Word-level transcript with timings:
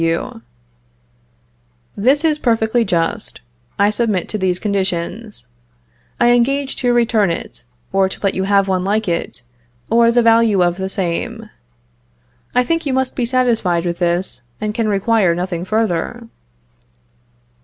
W. 0.01 0.41
This 1.95 2.25
is 2.25 2.39
perfectly 2.39 2.83
just. 2.83 3.39
I 3.77 3.91
submit 3.91 4.29
to 4.29 4.39
these 4.39 4.57
conditions. 4.57 5.47
I 6.19 6.31
engage 6.31 6.75
to 6.77 6.91
return 6.91 7.29
it, 7.29 7.65
or 7.93 8.09
to 8.09 8.19
let 8.23 8.33
you 8.33 8.45
have 8.45 8.67
one 8.67 8.83
like 8.83 9.07
it, 9.07 9.43
or 9.91 10.11
the 10.11 10.23
value 10.23 10.63
of 10.63 10.77
the 10.77 10.89
same. 10.89 11.51
I 12.55 12.63
think 12.63 12.87
you 12.87 12.93
must 12.93 13.15
be 13.15 13.27
satisfied 13.27 13.85
with 13.85 13.99
this, 13.99 14.41
and 14.59 14.73
can 14.73 14.87
require 14.89 15.35
nothing 15.35 15.65
further. 15.65 16.27